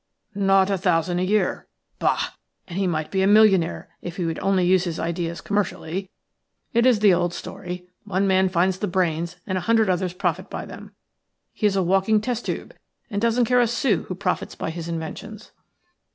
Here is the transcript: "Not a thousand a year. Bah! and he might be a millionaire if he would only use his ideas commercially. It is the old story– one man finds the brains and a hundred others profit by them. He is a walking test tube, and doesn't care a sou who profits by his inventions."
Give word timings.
"Not 0.33 0.71
a 0.71 0.79
thousand 0.79 1.19
a 1.19 1.23
year. 1.23 1.67
Bah! 1.99 2.31
and 2.67 2.79
he 2.79 2.87
might 2.87 3.11
be 3.11 3.21
a 3.21 3.27
millionaire 3.27 3.87
if 4.01 4.17
he 4.17 4.25
would 4.25 4.39
only 4.39 4.65
use 4.65 4.83
his 4.85 4.99
ideas 4.99 5.41
commercially. 5.41 6.09
It 6.73 6.87
is 6.87 7.01
the 7.01 7.13
old 7.13 7.35
story– 7.35 7.87
one 8.03 8.25
man 8.25 8.49
finds 8.49 8.79
the 8.79 8.87
brains 8.87 9.35
and 9.45 9.59
a 9.59 9.67
hundred 9.69 9.91
others 9.91 10.13
profit 10.13 10.49
by 10.49 10.65
them. 10.65 10.95
He 11.53 11.67
is 11.67 11.75
a 11.75 11.83
walking 11.83 12.19
test 12.19 12.47
tube, 12.47 12.73
and 13.11 13.21
doesn't 13.21 13.45
care 13.45 13.61
a 13.61 13.67
sou 13.67 14.05
who 14.05 14.15
profits 14.15 14.55
by 14.55 14.71
his 14.71 14.87
inventions." 14.87 15.51